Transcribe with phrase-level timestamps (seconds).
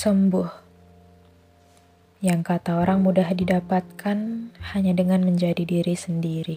[0.00, 0.48] Sembuh.
[2.24, 6.56] Yang kata orang mudah didapatkan hanya dengan menjadi diri sendiri.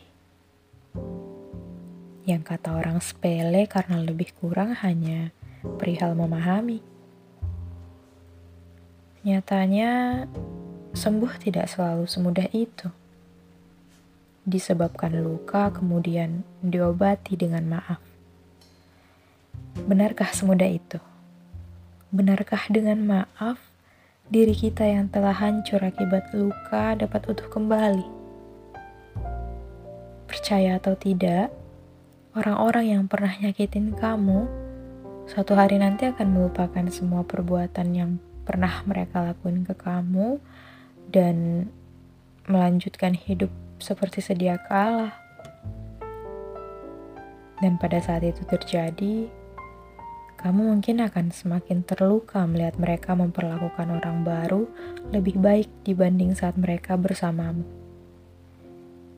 [2.23, 6.79] Yang kata orang sepele karena lebih kurang hanya perihal memahami.
[9.27, 10.23] Nyatanya,
[10.95, 12.87] sembuh tidak selalu semudah itu.
[14.47, 17.99] Disebabkan luka, kemudian diobati dengan maaf.
[19.83, 21.03] Benarkah semudah itu?
[22.13, 23.57] Benarkah dengan maaf,
[24.29, 28.05] diri kita yang telah hancur akibat luka dapat utuh kembali?
[30.29, 31.49] Percaya atau tidak,
[32.37, 34.45] orang-orang yang pernah nyakitin kamu,
[35.25, 40.37] suatu hari nanti akan melupakan semua perbuatan yang pernah mereka lakuin ke kamu
[41.09, 41.65] dan
[42.45, 43.49] melanjutkan hidup
[43.81, 45.17] seperti sedia kala.
[47.57, 49.33] Dan pada saat itu terjadi,
[50.43, 54.67] kamu mungkin akan semakin terluka melihat mereka memperlakukan orang baru
[55.15, 57.63] lebih baik dibanding saat mereka bersamamu.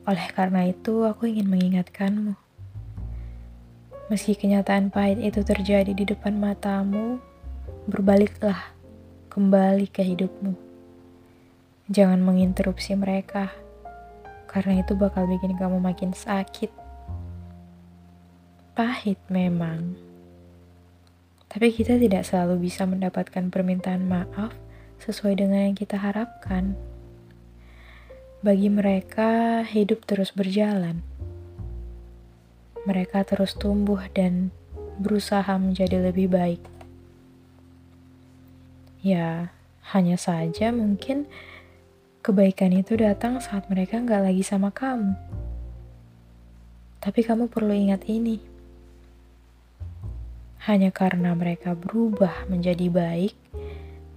[0.06, 2.38] Oleh karena itu, aku ingin mengingatkanmu.
[4.06, 7.18] Meski kenyataan pahit itu terjadi di depan matamu,
[7.90, 8.70] berbaliklah
[9.26, 10.54] kembali ke hidupmu.
[11.90, 13.50] Jangan menginterupsi mereka,
[14.46, 16.70] karena itu bakal bikin kamu makin sakit.
[18.78, 20.05] Pahit memang
[21.56, 24.52] tapi kita tidak selalu bisa mendapatkan permintaan maaf
[25.00, 26.76] sesuai dengan yang kita harapkan.
[28.44, 31.00] Bagi mereka, hidup terus berjalan.
[32.84, 34.52] Mereka terus tumbuh dan
[35.00, 36.60] berusaha menjadi lebih baik.
[39.00, 39.48] Ya,
[39.96, 41.24] hanya saja mungkin
[42.20, 45.16] kebaikan itu datang saat mereka nggak lagi sama kamu.
[47.00, 48.55] Tapi kamu perlu ingat ini
[50.66, 53.38] hanya karena mereka berubah menjadi baik,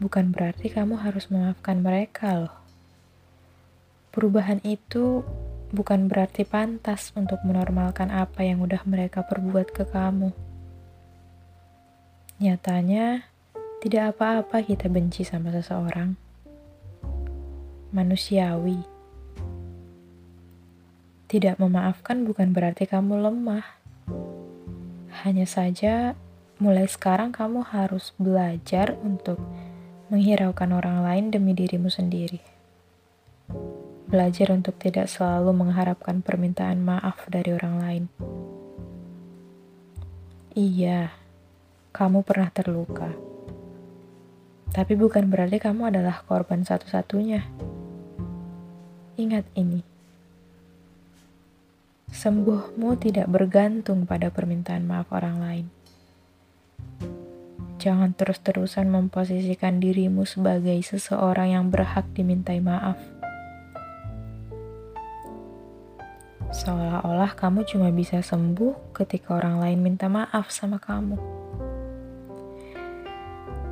[0.02, 2.56] bukan berarti kamu harus memaafkan mereka, loh.
[4.10, 5.22] Perubahan itu
[5.70, 10.34] bukan berarti pantas untuk menormalkan apa yang udah mereka perbuat ke kamu.
[12.42, 13.30] Nyatanya,
[13.86, 16.18] tidak apa-apa kita benci sama seseorang.
[17.94, 18.82] Manusiawi.
[21.30, 23.66] Tidak memaafkan bukan berarti kamu lemah.
[25.22, 26.18] Hanya saja
[26.60, 29.40] mulai sekarang kamu harus belajar untuk
[30.12, 32.44] menghiraukan orang lain demi dirimu sendiri.
[34.12, 38.04] Belajar untuk tidak selalu mengharapkan permintaan maaf dari orang lain.
[40.52, 41.16] Iya,
[41.96, 43.08] kamu pernah terluka.
[44.76, 47.48] Tapi bukan berarti kamu adalah korban satu-satunya.
[49.16, 49.80] Ingat ini.
[52.12, 55.79] Sembuhmu tidak bergantung pada permintaan maaf orang lain
[57.80, 63.00] Jangan terus-terusan memposisikan dirimu sebagai seseorang yang berhak dimintai maaf.
[66.52, 71.16] Seolah-olah kamu cuma bisa sembuh ketika orang lain minta maaf sama kamu.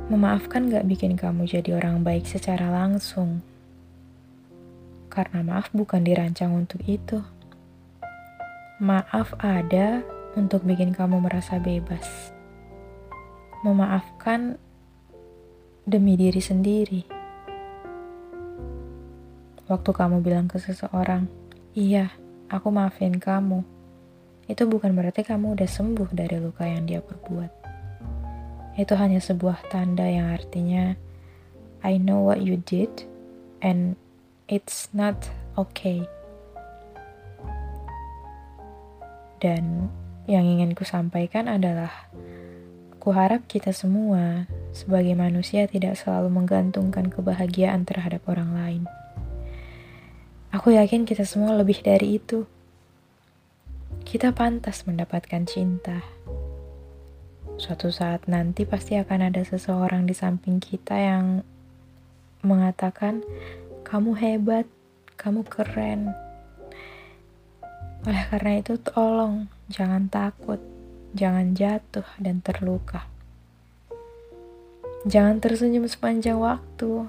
[0.08, 3.44] Memaafkan gak bikin kamu jadi orang baik secara langsung.
[5.12, 7.20] Karena maaf bukan dirancang untuk itu.
[8.80, 10.00] Maaf ada
[10.32, 12.37] untuk bikin kamu merasa bebas
[13.66, 14.60] memaafkan
[15.88, 17.02] demi diri sendiri.
[19.68, 21.28] Waktu kamu bilang ke seseorang,
[21.76, 22.12] "Iya,
[22.48, 23.64] aku maafin kamu."
[24.48, 27.52] Itu bukan berarti kamu udah sembuh dari luka yang dia perbuat.
[28.80, 30.96] Itu hanya sebuah tanda yang artinya
[31.84, 32.90] I know what you did
[33.60, 33.98] and
[34.48, 35.28] it's not
[35.60, 36.06] okay.
[39.38, 39.92] Dan
[40.26, 42.10] yang ingin ku sampaikan adalah
[42.98, 48.82] Kuharap kita semua sebagai manusia tidak selalu menggantungkan kebahagiaan terhadap orang lain.
[50.50, 52.42] Aku yakin kita semua lebih dari itu.
[54.02, 56.02] Kita pantas mendapatkan cinta.
[57.54, 61.46] Suatu saat nanti pasti akan ada seseorang di samping kita yang
[62.42, 63.22] mengatakan,
[63.86, 64.66] "Kamu hebat,
[65.14, 66.10] kamu keren."
[68.02, 70.77] Oleh karena itu, tolong jangan takut
[71.16, 73.08] Jangan jatuh dan terluka.
[75.08, 77.08] Jangan tersenyum sepanjang waktu.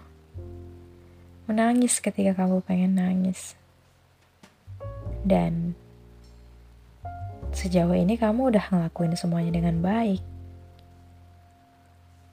[1.49, 3.59] Menangis ketika kamu pengen nangis.
[5.25, 5.75] Dan
[7.51, 10.23] sejauh ini kamu udah ngelakuin semuanya dengan baik.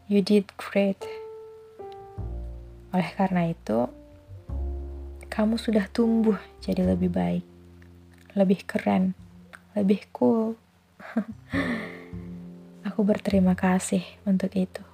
[0.07, 1.03] You did great.
[2.95, 3.91] Oleh karena itu,
[5.27, 7.45] kamu sudah tumbuh jadi lebih baik,
[8.39, 9.19] lebih keren,
[9.75, 10.55] lebih cool.
[12.87, 14.86] Aku berterima kasih untuk itu.